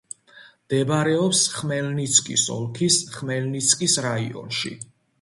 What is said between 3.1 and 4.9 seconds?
ხმელნიცკის რაიონში.